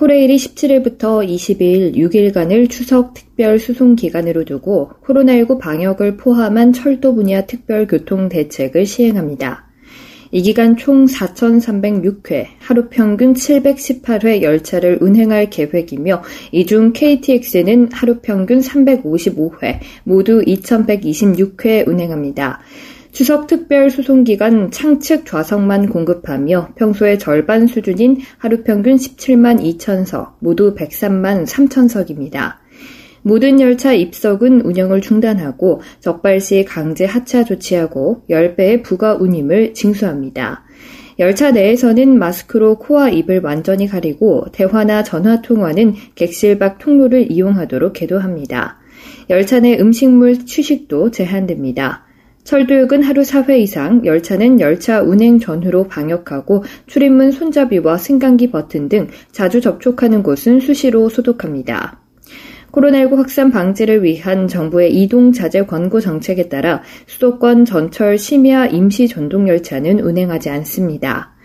코레일이 0.00 0.36
17일부터 0.36 1.28
22일 1.28 1.94
6일간을 1.94 2.70
추석 2.70 3.12
특별 3.12 3.58
수송 3.58 3.96
기간으로 3.96 4.46
두고 4.46 4.92
코로나19 5.04 5.58
방역을 5.60 6.16
포함한 6.16 6.72
철도 6.72 7.14
분야 7.14 7.44
특별 7.44 7.86
교통 7.86 8.30
대책을 8.30 8.86
시행합니다. 8.86 9.68
이 10.30 10.40
기간 10.40 10.78
총 10.78 11.04
4,306회, 11.04 12.46
하루 12.60 12.88
평균 12.88 13.34
718회 13.34 14.40
열차를 14.40 15.00
운행할 15.02 15.50
계획이며 15.50 16.22
이 16.52 16.64
중 16.64 16.94
KTX는 16.94 17.90
하루 17.92 18.20
평균 18.22 18.60
355회, 18.60 19.80
모두 20.04 20.42
2,126회 20.46 21.86
운행합니다. 21.86 22.60
추석 23.12 23.48
특별 23.48 23.90
수송 23.90 24.22
기간 24.24 24.70
창측 24.70 25.26
좌석만 25.26 25.88
공급하며 25.88 26.70
평소의 26.76 27.18
절반 27.18 27.66
수준인 27.66 28.20
하루 28.38 28.62
평균 28.62 28.96
17만 28.96 29.60
2천석, 29.78 30.34
모두 30.38 30.74
103만 30.74 31.44
3천석입니다. 31.44 32.54
모든 33.22 33.60
열차 33.60 33.92
입석은 33.92 34.62
운영을 34.62 35.00
중단하고 35.00 35.82
적발 35.98 36.40
시 36.40 36.64
강제 36.64 37.04
하차 37.04 37.44
조치하고 37.44 38.24
10배의 38.30 38.82
부가 38.82 39.16
운임을 39.16 39.74
징수합니다. 39.74 40.64
열차 41.18 41.50
내에서는 41.50 42.18
마스크로 42.18 42.78
코와 42.78 43.10
입을 43.10 43.40
완전히 43.42 43.86
가리고 43.86 44.46
대화나 44.52 45.02
전화 45.02 45.42
통화는 45.42 45.94
객실 46.14 46.58
밖 46.58 46.78
통로를 46.78 47.30
이용하도록 47.30 47.92
계도합니다. 47.92 48.78
열차 49.28 49.60
내 49.60 49.78
음식물 49.78 50.46
취식도 50.46 51.10
제한됩니다. 51.10 52.06
철도역은 52.50 53.04
하루 53.04 53.22
4회 53.22 53.60
이상, 53.60 54.04
열차는 54.04 54.58
열차 54.58 55.02
운행 55.02 55.38
전후로 55.38 55.84
방역하고 55.84 56.64
출입문 56.88 57.30
손잡이와 57.30 57.96
승강기 57.96 58.50
버튼 58.50 58.88
등 58.88 59.06
자주 59.30 59.60
접촉하는 59.60 60.24
곳은 60.24 60.58
수시로 60.58 61.08
소독합니다. 61.08 62.00
코로나19 62.72 63.18
확산 63.18 63.52
방지를 63.52 64.02
위한 64.02 64.48
정부의 64.48 64.92
이동 64.92 65.30
자제 65.30 65.66
권고 65.66 66.00
정책에 66.00 66.48
따라 66.48 66.82
수도권 67.06 67.66
전철 67.66 68.18
심야 68.18 68.66
임시 68.66 69.06
전동 69.06 69.46
열차는 69.46 70.00
운행하지 70.00 70.50
않습니다. 70.50 71.36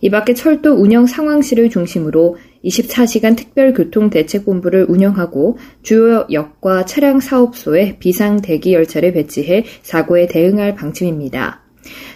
이 0.00 0.08
밖에 0.08 0.32
철도 0.32 0.72
운영 0.72 1.04
상황실을 1.04 1.68
중심으로 1.68 2.38
24시간 2.64 3.36
특별교통대책본부를 3.36 4.86
운영하고 4.88 5.58
주요 5.82 6.26
역과 6.30 6.86
차량 6.86 7.20
사업소에 7.20 7.98
비상 7.98 8.40
대기 8.40 8.72
열차를 8.74 9.12
배치해 9.12 9.64
사고에 9.82 10.26
대응할 10.26 10.74
방침입니다. 10.74 11.60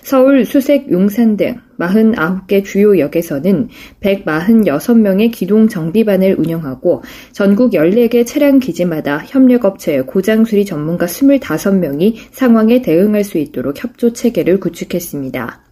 서울, 0.02 0.46
수색, 0.46 0.90
용산 0.90 1.36
등 1.36 1.56
49개 1.78 2.64
주요 2.64 2.98
역에서는 2.98 3.68
146명의 4.00 5.30
기동 5.30 5.68
정비반을 5.68 6.36
운영하고 6.38 7.02
전국 7.32 7.72
14개 7.72 8.26
차량 8.26 8.58
기지마다 8.58 9.18
협력업체 9.26 10.00
고장 10.02 10.44
수리 10.44 10.64
전문가 10.64 11.06
25명이 11.06 12.16
상황에 12.32 12.80
대응할 12.80 13.24
수 13.24 13.36
있도록 13.36 13.82
협조 13.82 14.14
체계를 14.14 14.58
구축했습니다. 14.60 15.62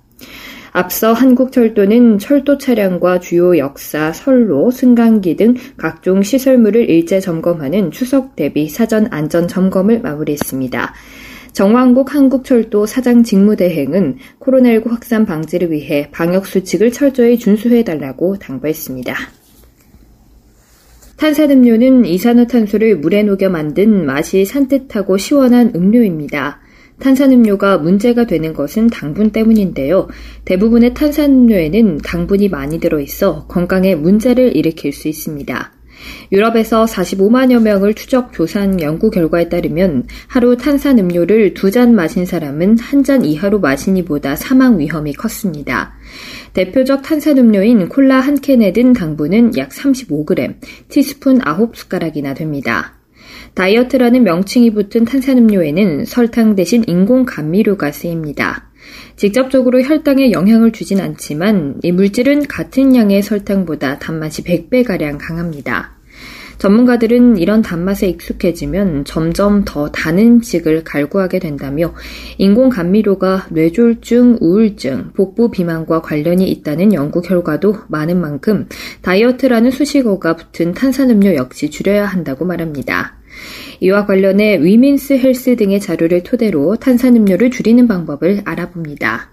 앞서 0.77 1.15
한국철도는 1.15 2.19
철도 2.19 2.59
차량과 2.59 3.21
주요 3.21 3.57
역사, 3.57 4.13
선로, 4.13 4.71
승강기 4.71 5.37
등 5.37 5.55
각종 5.79 6.23
시설물을 6.23 6.91
일제 6.91 7.19
점검하는 7.19 7.91
추석 7.93 8.37
대비 8.37 8.69
사전 8.69 9.09
안전 9.11 9.49
점검을 9.49 10.03
마무리했습니다. 10.03 10.93
정왕국 11.53 12.15
한국철도 12.15 12.85
사장 12.85 13.23
직무대행은 13.23 14.19
코로나19 14.39 14.91
확산 14.91 15.25
방지를 15.25 15.73
위해 15.73 16.11
방역수칙을 16.13 16.93
철저히 16.93 17.39
준수해달라고 17.39 18.37
당부했습니다. 18.37 19.17
탄산음료는 21.17 22.05
이산화탄소를 22.05 22.99
물에 22.99 23.23
녹여 23.23 23.49
만든 23.49 24.05
맛이 24.05 24.45
산뜻하고 24.45 25.17
시원한 25.17 25.73
음료입니다. 25.75 26.61
탄산음료가 27.01 27.79
문제가 27.79 28.25
되는 28.27 28.53
것은 28.53 28.89
당분 28.89 29.31
때문인데요. 29.31 30.09
대부분의 30.45 30.95
탄산음료에는 30.95 31.99
당분이 31.99 32.49
많이 32.49 32.81
들어있어 32.81 33.47
건강에 33.47 33.95
문제를 33.95 34.57
일으킬 34.57 34.93
수 34.93 35.09
있습니다. 35.09 35.73
유럽에서 36.31 36.85
45만여 36.85 37.63
명을 37.63 37.95
추적 37.95 38.33
조사한 38.33 38.81
연구 38.83 39.11
결과에 39.11 39.49
따르면 39.49 40.07
하루 40.29 40.57
탄산 40.57 40.99
음료를 40.99 41.55
두 41.55 41.71
잔 41.71 41.95
마신 41.95 42.27
사람은 42.27 42.79
한 42.79 43.03
잔 43.03 43.25
이하로 43.25 43.61
마신 43.61 43.97
이보다 43.97 44.37
사망 44.37 44.79
위험이 44.79 45.15
컸습니다. 45.15 45.95
대표적 46.53 47.03
탄산 47.03 47.39
음료인 47.39 47.89
콜라 47.89 48.21
한 48.21 48.41
캔에 48.41 48.73
든 48.73 48.93
당분은 48.93 49.57
약 49.57 49.71
35g, 49.71 50.57
티스푼 50.89 51.39
9숟가락이나 51.39 52.37
됩니다. 52.37 52.96
다이어트라는 53.57 54.23
명칭이 54.23 54.71
붙은 54.71 55.07
탄산음료에는 55.07 56.05
설탕 56.05 56.55
대신 56.55 56.85
인공 56.87 57.25
감미료가 57.25 57.91
쓰입니다. 57.91 58.69
직접적으로 59.17 59.81
혈당에 59.81 60.31
영향을 60.31 60.73
주진 60.73 61.01
않지만 61.01 61.81
이 61.83 61.91
물질은 61.91 62.49
같은 62.49 62.95
양의 62.95 63.23
설탕보다 63.23 63.99
단맛이 63.99 64.45
100배가량 64.45 65.17
강합니다. 65.19 65.97
전문가들은 66.59 67.39
이런 67.39 67.63
단맛에 67.63 68.09
익숙해지면 68.09 69.05
점점 69.07 69.65
더단 69.65 70.19
음식을 70.19 70.85
갈구하게 70.85 71.39
된다며 71.39 71.95
인공 72.37 72.69
감미료가 72.69 73.47
뇌졸중, 73.51 74.39
우울증, 74.41 75.13
복부 75.15 75.51
비만과 75.51 76.03
관련이 76.03 76.47
있다는 76.51 76.93
연구 76.93 77.23
결과도 77.23 77.77
많은 77.89 78.21
만큼 78.21 78.69
다이어트라는 79.01 79.71
수식어가 79.71 80.37
붙은 80.37 80.73
탄산음료 80.73 81.35
역시 81.37 81.71
줄여야 81.71 82.05
한다고 82.05 82.45
말합니다. 82.45 83.17
이와 83.81 84.07
관련해 84.07 84.63
위민스 84.63 85.15
헬스 85.15 85.57
등의 85.57 85.81
자료를 85.81 86.23
토대로 86.23 86.77
탄산음료를 86.77 87.51
줄이는 87.51 87.87
방법을 87.89 88.43
알아봅니다. 88.45 89.33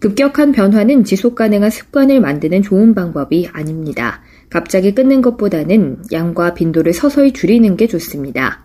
급격한 0.00 0.52
변화는 0.52 1.04
지속 1.04 1.34
가능한 1.34 1.70
습관을 1.70 2.20
만드는 2.20 2.62
좋은 2.62 2.94
방법이 2.94 3.48
아닙니다. 3.52 4.22
갑자기 4.48 4.94
끊는 4.94 5.20
것보다는 5.20 5.98
양과 6.10 6.54
빈도를 6.54 6.92
서서히 6.94 7.32
줄이는 7.32 7.76
게 7.76 7.86
좋습니다. 7.86 8.64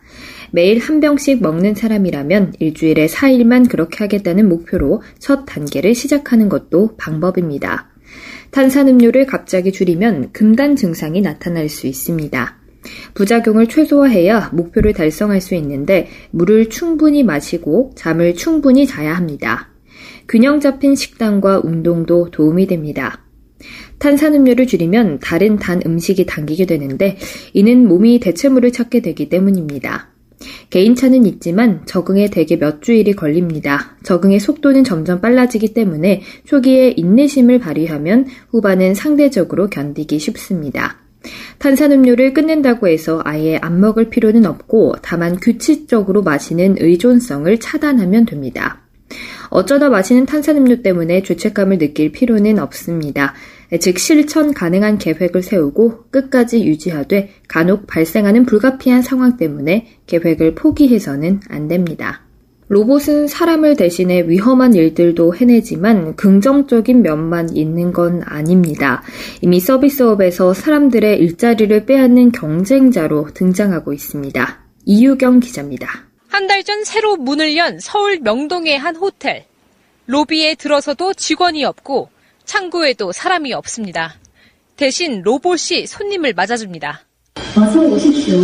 매일 0.52 0.80
한 0.80 1.02
병씩 1.02 1.42
먹는 1.42 1.76
사람이라면 1.76 2.54
일주일에 2.60 3.08
4일만 3.08 3.70
그렇게 3.70 3.98
하겠다는 4.00 4.48
목표로 4.48 5.02
첫 5.20 5.46
단계를 5.46 5.94
시작하는 5.94 6.48
것도 6.48 6.96
방법입니다. 6.96 7.90
탄산음료를 8.52 9.26
갑자기 9.26 9.74
줄이면 9.74 10.32
금단 10.32 10.78
증상이 10.78 11.20
나타날 11.20 11.68
수 11.68 11.88
있습니다. 11.88 12.65
부작용을 13.14 13.68
최소화해야 13.68 14.52
목표를 14.54 14.94
달성할 14.94 15.42
수 15.42 15.56
있는데 15.56 16.08
물을 16.32 16.70
충분히 16.70 17.24
마시고 17.24 17.92
잠을 17.96 18.36
충분히 18.36 18.86
자야 18.86 19.14
합니다. 19.16 19.70
균형 20.28 20.60
잡힌 20.60 20.96
식단과 20.96 21.62
운동도 21.64 22.32
도움이 22.32 22.68
됩니다. 22.68 23.22
탄산음료를 24.00 24.68
줄이면 24.68 25.20
다른 25.20 25.58
단 25.58 25.82
음식이 25.86 26.26
당기게 26.26 26.66
되는데 26.66 27.18
이는 27.54 27.88
몸이 27.88 28.20
대체물을 28.20 28.72
찾게 28.72 29.02
되기 29.02 29.30
때문입니다. 29.30 30.10
개인차는 30.70 31.26
있지만 31.26 31.86
적응에 31.86 32.30
대개 32.30 32.58
몇 32.58 32.82
주일이 32.82 33.14
걸립니다. 33.14 33.96
적응의 34.04 34.40
속도는 34.40 34.84
점점 34.84 35.22
빨라지기 35.22 35.74
때문에 35.74 36.22
초기에 36.46 36.94
인내심을 36.98 37.60
발휘하면 37.60 38.28
후반은 38.50 38.94
상대적으로 38.96 39.70
견디기 39.70 40.20
쉽습니다. 40.20 41.05
탄산음료를 41.60 42.34
끊는다고 42.34 42.88
해서 42.88 43.22
아예 43.24 43.58
안 43.62 43.80
먹을 43.80 44.10
필요는 44.10 44.46
없고 44.46 44.96
다만 45.02 45.38
규칙적으로 45.40 46.22
마시는 46.22 46.76
의존성을 46.80 47.60
차단하면 47.60 48.26
됩니다. 48.26 48.82
어쩌다 49.50 49.90
마시는 49.90 50.26
탄산음료 50.26 50.82
때문에 50.82 51.24
죄책감을 51.24 51.78
느낄 51.78 52.12
필요는 52.12 52.60
없습니다. 52.60 53.34
즉 53.80 54.00
실천 54.00 54.54
가능한 54.54 54.98
계획을 54.98 55.42
세우고 55.44 56.06
끝까지 56.12 56.66
유지하되 56.66 57.30
간혹 57.48 57.88
발생하는 57.88 58.46
불가피한 58.46 59.02
상황 59.02 59.38
때문에 59.38 59.88
계획을 60.08 60.56
포기해서는 60.56 61.42
안 61.50 61.68
됩니다. 61.68 62.25
로봇은 62.68 63.28
사람을 63.28 63.76
대신해 63.76 64.24
위험한 64.28 64.74
일들도 64.74 65.36
해내지만 65.36 66.16
긍정적인 66.16 67.04
면만 67.04 67.56
있는 67.56 67.94
건 67.94 68.24
아닙니다. 68.26 69.04
이미 69.42 69.60
서비스업에서 69.60 70.54
사람들의 70.54 71.20
일자리를 71.20 71.86
빼앗는 71.86 72.32
경쟁자로 72.32 73.34
등장하고 73.34 73.94
있습니다. 73.94 74.66
이유경 74.86 75.40
기자입니다. 75.40 76.06
한 76.30 76.48
달 76.48 76.64
전 76.64 76.84
새로 76.84 77.16
문을 77.16 77.56
연 77.56 77.80
서울 77.80 78.20
명동의 78.20 78.78
한 78.80 78.96
호텔. 78.96 79.46
로비에 80.08 80.56
들어서도 80.56 81.14
직원이 81.14 81.64
없고 81.64 82.10
창구에도 82.46 83.12
사람이 83.12 83.54
없습니다. 83.54 84.16
대신 84.76 85.22
로봇이 85.22 85.86
손님을 85.88 86.34
맞아줍니다. 86.34 87.02
어서 87.58 87.80
오십시오. 87.80 88.38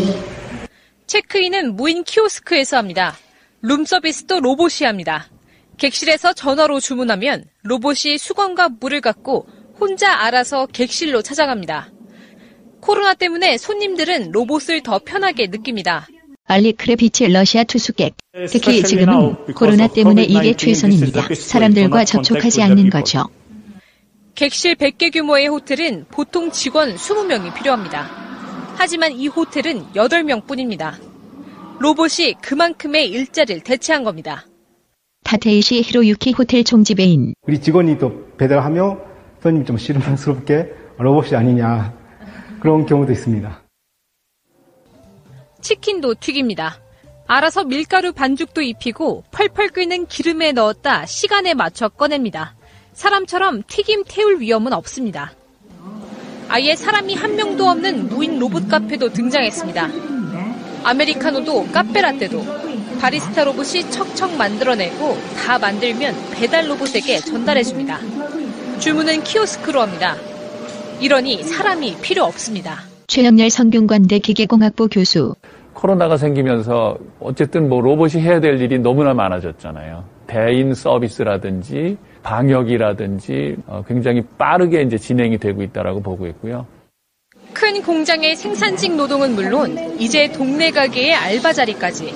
체크인은 1.08 1.76
무인 1.76 2.04
키오스크에서 2.04 2.78
합니다. 2.78 3.16
룸 3.62 3.86
서비스도 3.86 4.40
로봇이 4.40 4.86
합니다. 4.86 5.28
객실에서 5.78 6.34
전화로 6.34 6.80
주문하면 6.80 7.46
로봇이 7.64 8.18
수건과 8.18 8.70
물을 8.80 9.02
갖고 9.02 9.48
혼자 9.80 10.14
알아서 10.14 10.66
객실로 10.68 11.22
찾아갑니다. 11.22 11.92
코로나 12.80 13.14
때문에 13.14 13.58
손님들은 13.58 14.32
로봇을 14.32 14.82
더 14.82 15.00
편하게 15.00 15.48
느낍니다. 15.48 16.08
알리 16.46 16.74
크레비치 16.74 17.28
러시아 17.28 17.64
투숙객. 17.64 18.16
특히 18.50 18.84
지금은 18.84 19.54
코로나 19.54 19.88
때문에 19.88 20.24
이게 20.24 20.56
최선입니다. 20.56 21.34
사람들과 21.36 22.04
접촉하지 22.06 22.64
않는 22.64 22.90
거죠. 22.90 23.30
객실 24.34 24.76
100개 24.76 25.14
규모의 25.14 25.48
호텔은 25.48 26.06
보통 26.10 26.52
직원 26.52 26.96
20명이 26.96 27.54
필요합니다. 27.54 28.10
하지만 28.76 29.12
이 29.12 29.28
호텔은 29.28 29.94
8명 29.94 30.48
뿐입니다. 30.48 30.98
로봇이 31.82 32.36
그만큼의 32.44 33.10
일자리를 33.10 33.64
대체한 33.64 34.04
겁니다. 34.04 34.46
타테이시 35.24 35.82
히로유키 35.82 36.34
호텔 36.34 36.64
총지배인. 36.64 37.34
우리 37.42 37.60
직원이 37.60 37.98
또 37.98 38.28
배달하며 38.38 39.00
손님 39.42 39.66
좀 39.66 39.78
실망스럽게 39.78 40.72
로봇이 41.00 41.36
아니냐 41.36 41.92
그런 42.60 42.86
경우도 42.86 43.12
있습니다. 43.12 43.64
치킨도 45.62 46.16
튀깁니다. 46.20 46.80
알아서 47.26 47.64
밀가루 47.64 48.14
반죽도 48.14 48.62
입히고 48.62 49.24
펄펄 49.32 49.70
끓는 49.70 50.06
기름에 50.06 50.52
넣었다 50.52 51.08
시간에 51.08 51.56
맞춰 51.56 51.90
꺼냅니다. 51.90 52.56
사람처럼 52.94 53.64
튀김 53.66 54.04
태울 54.08 54.40
위험은 54.40 54.72
없습니다. 54.74 55.34
아예 56.48 56.76
사람이 56.76 57.16
한 57.16 57.36
명도 57.36 57.66
없는 57.66 58.10
무인 58.10 58.38
로봇 58.38 58.68
카페도 58.68 59.14
등장했습니다. 59.14 60.11
아메리카노도 60.84 61.68
카페라떼도 61.72 62.44
바리스타 63.00 63.44
로봇이 63.44 63.90
척척 63.90 64.36
만들어내고 64.38 65.18
다 65.44 65.58
만들면 65.58 66.14
배달 66.34 66.70
로봇에게 66.70 67.20
전달해줍니다. 67.20 68.00
주문은 68.80 69.24
키오스크로 69.24 69.82
합니다. 69.82 70.16
이러니 71.00 71.44
사람이 71.44 71.98
필요 72.02 72.24
없습니다. 72.24 72.78
최영렬 73.08 73.50
성균관대 73.50 74.20
기계공학부 74.20 74.88
교수. 74.88 75.36
코로나가 75.74 76.18
생기면서 76.18 76.98
어쨌든 77.20 77.70
뭐 77.70 77.82
로봇이 77.82 78.22
해야 78.22 78.40
될 78.40 78.62
일이 78.62 78.78
너무나 78.78 79.14
많아졌잖아요. 79.14 80.04
대인 80.28 80.74
서비스라든지 80.74 81.98
방역이라든지 82.24 83.58
어, 83.68 83.84
굉장히 83.88 84.22
빠르게 84.38 84.82
이제 84.84 84.98
진행이 84.98 85.40
되고 85.40 85.64
있다라고 85.64 86.02
보고 86.02 86.28
있고요. 86.28 86.68
큰 87.54 87.82
공장의 87.82 88.36
생산직 88.36 88.96
노동은 88.96 89.36
물론 89.36 89.78
이제 90.00 90.32
동네 90.32 90.72
가게의 90.72 91.14
알바 91.14 91.54
자리까지 91.54 92.14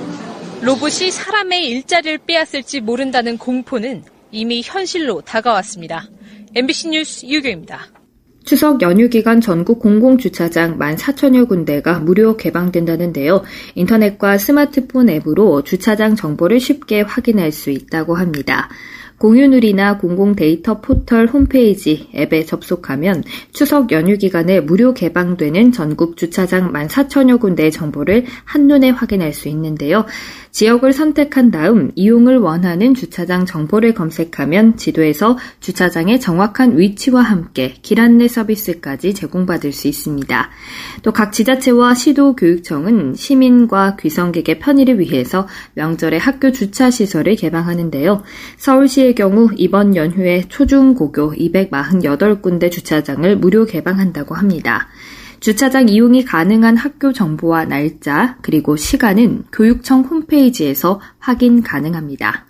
로봇이 0.61 1.11
사람의 1.11 1.67
일자리를 1.69 2.19
빼앗을지 2.19 2.81
모른다는 2.81 3.37
공포는 3.37 4.03
이미 4.31 4.61
현실로 4.63 5.21
다가왔습니다. 5.21 6.07
MBC 6.55 6.89
뉴스 6.89 7.25
유교입니다. 7.25 7.87
추석 8.45 8.81
연휴 8.83 9.09
기간 9.09 9.41
전국 9.41 9.79
공공주차장 9.79 10.77
14,000여 10.77 11.47
군데가 11.47 11.99
무료 11.99 12.37
개방된다는데요. 12.37 13.43
인터넷과 13.73 14.37
스마트폰 14.37 15.09
앱으로 15.09 15.63
주차장 15.63 16.15
정보를 16.15 16.59
쉽게 16.59 17.01
확인할 17.01 17.51
수 17.51 17.71
있다고 17.71 18.15
합니다. 18.15 18.69
공유누리나 19.17 19.97
공공 19.97 20.35
데이터 20.35 20.79
포털 20.81 21.27
홈페이지 21.27 22.09
앱에 22.15 22.45
접속하면 22.45 23.23
추석 23.51 23.91
연휴 23.91 24.17
기간에 24.17 24.59
무료 24.59 24.93
개방되는 24.93 25.71
전국 25.71 26.17
주차장 26.17 26.71
14,000여 26.71 27.39
군데의 27.39 27.71
정보를 27.71 28.25
한눈에 28.43 28.91
확인할 28.91 29.33
수 29.33 29.49
있는데요. 29.49 30.05
지역을 30.51 30.93
선택한 30.93 31.51
다음 31.51 31.91
이용을 31.95 32.37
원하는 32.37 32.93
주차장 32.93 33.45
정보를 33.45 33.93
검색하면 33.93 34.77
지도에서 34.77 35.37
주차장의 35.59 36.21
정확한 36.21 36.77
위치와 36.77 37.21
함께 37.21 37.73
길 37.81 37.99
안내 37.99 38.27
서비스까지 38.27 39.13
제공받을 39.13 39.73
수 39.73 39.87
있습니다. 39.87 40.49
또 41.03 41.11
각 41.15 41.31
지자체와 41.31 41.93
시도 41.93 42.35
교육청은 42.35 43.15
시민과 43.15 43.95
귀성객의 43.95 44.59
편의를 44.59 44.99
위해서 44.99 45.47
명절에 45.75 46.17
학교 46.17 46.51
주차 46.51 46.91
시설을 46.91 47.35
개방하는데요. 47.37 48.23
서울시 48.57 49.04
의 49.05 49.13
경우 49.13 49.49
이번 49.55 49.95
연휴에 49.95 50.45
초중고교 50.49 51.33
248군데 51.33 52.71
주차장을 52.71 53.37
무료 53.37 53.65
개방한다고 53.65 54.33
합니다. 54.33 54.87
주차장 55.39 55.89
이용이 55.89 56.25
가능한 56.25 56.75
학교 56.75 57.13
정보와 57.13 57.65
날짜, 57.65 58.37
그리고 58.41 58.75
시간은 58.75 59.43
교육청 59.51 60.01
홈페이지에서 60.01 60.99
확인 61.19 61.61
가능합니다. 61.61 62.47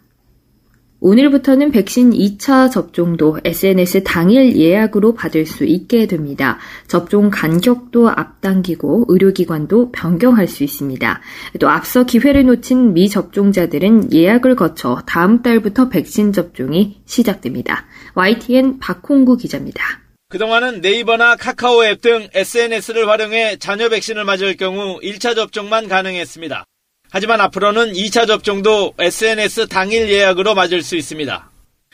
오늘부터는 1.06 1.70
백신 1.70 2.14
2차 2.14 2.72
접종도 2.72 3.38
SNS 3.46 4.04
당일 4.06 4.58
예약으로 4.58 5.14
받을 5.14 5.46
수 5.46 5.64
있게 5.64 6.08
됩니다. 6.08 6.58
접종 6.88 7.30
간격도 7.30 8.10
앞당기고 8.10 9.06
의료기관도 9.10 9.92
변경할 9.92 10.48
수 10.48 10.64
있습니다. 10.64 11.22
또 11.60 11.70
앞서 11.70 12.06
기회를 12.06 12.48
놓친 12.48 12.96
미접종자들은 12.96 14.14
예약을 14.14 14.56
거쳐 14.56 15.04
다음 15.06 15.44
달부터 15.44 15.90
백신 15.90 16.34
접종이 16.34 17.00
시작됩니다. 17.06 17.86
YTN 18.16 18.80
박홍구 18.80 19.38
기자입니다. 19.38 19.84
그동안은 20.30 20.82
네이버나 20.82 21.36
카카오 21.36 21.86
앱 21.86 22.02
등 22.02 22.28
SNS를 22.34 23.08
활용해 23.08 23.58
자녀 23.58 23.90
백신을 23.90 24.24
맞을 24.24 24.58
경우 24.58 25.00
1차 25.02 25.36
접종만 25.36 25.88
가능했습니다. 25.88 26.66
하지만 27.12 27.42
앞으로는 27.42 27.94
2차 27.94 28.28
접종도 28.28 28.94
SNS 29.00 29.68
당일 29.68 30.10
예약으로 30.10 30.56
맞을 30.56 30.82
수 30.82 30.96
있습니다. 30.96 31.52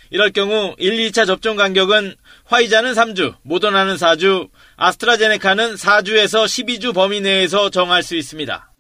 이럴 0.10 0.32
경우 0.32 0.76
1, 0.78 1.10
2차 1.10 1.26
접종 1.26 1.56
간격은 1.56 2.16
화이자는 2.46 2.94
3주, 2.94 3.36
모더나는 3.44 3.96
4주, 3.96 4.50
아스트라제네카는 4.76 5.76
4주에서 5.76 6.46
12주 6.46 6.94
범위 6.94 7.22
내에서 7.22 7.70
정할 7.70 8.04
수 8.04 8.16
있습니다. 8.16 8.72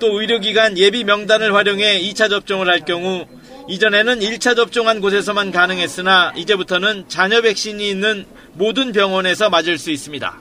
또 0.00 0.20
의료기관 0.20 0.78
예비 0.78 1.04
명단을 1.04 1.54
활용해 1.54 2.00
2차 2.00 2.30
접종을 2.30 2.68
할 2.68 2.84
경우 2.86 3.26
이전에는 3.68 4.20
1차 4.20 4.56
접종한 4.56 5.00
곳에서만 5.00 5.52
가능했으나 5.52 6.32
이제부터는 6.36 7.04
자녀 7.08 7.42
백신이 7.42 7.88
있는 7.88 8.26
모든 8.54 8.92
병원에서 8.92 9.50
맞을 9.50 9.78
수 9.78 9.90
있습니다. 9.90 10.38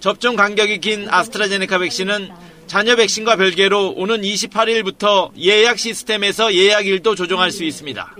접종 0.00 0.36
간격이 0.36 0.78
긴 0.80 1.08
아스트라제네카 1.10 1.78
백신은 1.78 2.30
자녀 2.68 2.96
백신과 2.96 3.36
별개로 3.36 3.94
오는 3.96 4.20
28일부터 4.20 5.30
예약 5.38 5.78
시스템에서 5.78 6.54
예약일도 6.54 7.14
조정할 7.14 7.50
수 7.50 7.64
있습니다. 7.64 8.14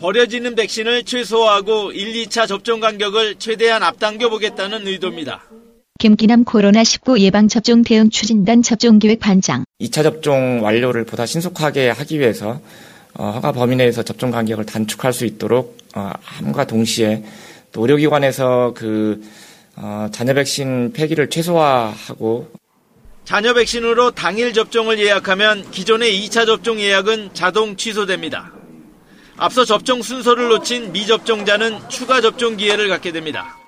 버려지는 0.00 0.54
백신을 0.54 1.04
최소화하고 1.04 1.92
1, 1.92 2.24
2차 2.24 2.48
접종 2.48 2.80
간격을 2.80 3.34
최대한 3.34 3.82
앞당겨 3.82 4.30
보겠다는 4.30 4.86
의도입니다. 4.86 5.42
김기남 5.98 6.44
코로나19 6.44 7.18
예방접종 7.18 7.82
대응 7.82 8.08
추진단 8.08 8.62
접종기획 8.62 9.20
반장. 9.20 9.64
2차 9.82 10.02
접종 10.02 10.64
완료를 10.64 11.04
보다 11.04 11.26
신속하게 11.26 11.90
하기 11.90 12.20
위해서 12.20 12.60
어, 13.14 13.32
허가 13.32 13.52
범위 13.52 13.76
내에서 13.76 14.02
접종 14.02 14.30
간격을 14.30 14.64
단축할 14.64 15.12
수 15.12 15.26
있도록 15.26 15.76
어, 15.94 16.10
함과 16.22 16.66
동시에 16.66 17.22
또 17.72 17.82
의료기관에서 17.82 18.72
그 18.74 19.22
어, 19.76 20.08
자녀 20.10 20.32
백신 20.32 20.92
폐기를 20.94 21.28
최소화하고 21.28 22.48
자녀 23.28 23.52
백신으로 23.52 24.12
당일 24.12 24.54
접종을 24.54 24.98
예약하면 24.98 25.70
기존의 25.70 26.18
2차 26.18 26.46
접종 26.46 26.80
예약은 26.80 27.34
자동 27.34 27.76
취소됩니다. 27.76 28.54
앞서 29.36 29.66
접종 29.66 30.00
순서를 30.00 30.48
놓친 30.48 30.92
미접종자는 30.92 31.90
추가 31.90 32.22
접종 32.22 32.56
기회를 32.56 32.88
갖게 32.88 33.12
됩니다. 33.12 33.58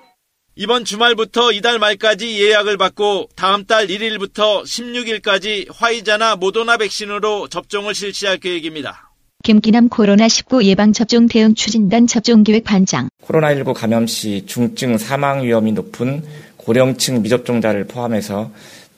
이번 0.55 0.83
주말부터 0.83 1.51
이달 1.51 1.77
말까지 1.77 2.41
예약을 2.41 2.77
받고 2.77 3.29
다음 3.35 3.65
달 3.65 3.85
1일부터 3.85 4.63
16일까지 4.63 5.67
화이자나 5.71 6.37
모더나 6.37 6.77
백신으로 6.77 7.47
접종을 7.47 7.93
실시할 7.93 8.37
계획입니다. 8.37 9.11
김기남 9.43 9.89
코로나19 9.89 10.63
예방접종 10.63 11.27
대응 11.27 11.53
추진단 11.53 12.07
접종기획 12.07 12.63
반장. 12.63 13.09
코로나19 13.25 13.75
감염 13.75 14.07
시 14.07 14.43
중증 14.47 14.97
사망 14.97 15.43
위험이 15.43 15.71
높은 15.71 16.23
고령층 16.57 17.21
미접종자를 17.21 17.85
포함해서 17.85 18.51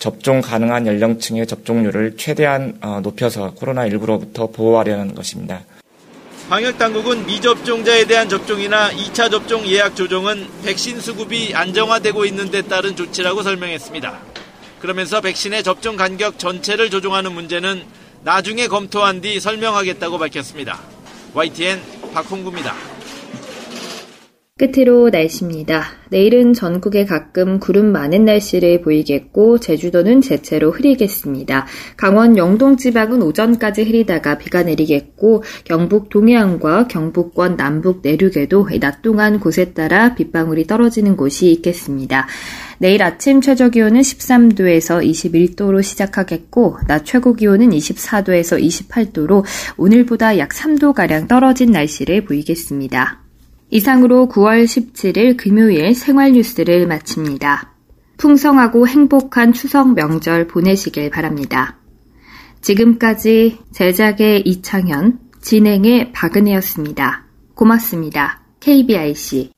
접종 0.03 0.41
가능한 0.41 0.85
연령층의 0.85 1.47
접종률을 1.47 2.17
최대한 2.17 2.77
어, 2.81 2.99
높여서 3.01 3.53
코로나19로부터 3.53 4.51
보호하려는 4.51 5.15
것입니다. 5.15 5.61
방역당국은 6.49 7.25
미접종자에 7.25 8.03
대한 8.03 8.27
접종이나 8.27 8.91
2차 8.91 9.31
접종 9.31 9.65
예약 9.65 9.95
조정은 9.95 10.45
백신 10.65 10.99
수급이 10.99 11.55
안정화되고 11.55 12.25
있는 12.25 12.51
데 12.51 12.63
따른 12.63 12.97
조치라고 12.97 13.43
설명했습니다. 13.43 14.19
그러면서 14.81 15.21
백신의 15.21 15.63
접종 15.63 15.95
간격 15.95 16.37
전체를 16.37 16.89
조정하는 16.89 17.31
문제는 17.31 17.85
나중에 18.25 18.67
검토한 18.67 19.21
뒤 19.21 19.39
설명하겠다고 19.39 20.17
밝혔습니다. 20.17 20.81
YTN 21.33 21.81
박홍구입니다. 22.13 22.92
끝으로 24.55 25.09
날씨입니다. 25.09 25.83
내일은 26.09 26.53
전국에 26.53 27.05
가끔 27.05 27.59
구름 27.59 27.91
많은 27.91 28.23
날씨를 28.23 28.81
보이겠고 28.81 29.57
제주도는 29.57 30.21
대체로 30.21 30.69
흐리겠습니다. 30.69 31.65
강원 31.97 32.37
영동 32.37 32.77
지방은 32.77 33.23
오전까지 33.23 33.83
흐리다가 33.83 34.37
비가 34.37 34.61
내리겠고 34.61 35.43
경북 35.63 36.09
동해안과 36.09 36.87
경북권 36.87 37.57
남북 37.57 38.01
내륙에도 38.03 38.69
낮 38.79 39.01
동안 39.01 39.39
곳에 39.39 39.73
따라 39.73 40.13
빗방울이 40.13 40.67
떨어지는 40.67 41.17
곳이 41.17 41.51
있겠습니다. 41.51 42.27
내일 42.77 43.01
아침 43.01 43.41
최저 43.41 43.69
기온은 43.69 44.01
13도에서 44.01 45.03
21도로 45.03 45.81
시작하겠고 45.81 46.77
낮 46.87 47.05
최고 47.05 47.33
기온은 47.33 47.71
24도에서 47.71 48.61
28도로 48.61 49.43
오늘보다 49.77 50.37
약 50.37 50.49
3도 50.49 50.93
가량 50.93 51.27
떨어진 51.27 51.71
날씨를 51.71 52.25
보이겠습니다. 52.25 53.22
이상으로 53.73 54.29
9월 54.31 54.65
17일 54.65 55.35
금요일 55.35 55.95
생활 55.95 56.33
뉴스를 56.33 56.85
마칩니다. 56.85 57.73
풍성하고 58.17 58.87
행복한 58.87 59.51
추석 59.51 59.95
명절 59.95 60.45
보내시길 60.45 61.09
바랍니다. 61.09 61.79
지금까지 62.61 63.57
제작의 63.71 64.41
이창현, 64.45 65.17
진행의 65.41 66.11
박은혜였습니다. 66.13 67.25
고맙습니다. 67.55 68.43
KBIC 68.59 69.49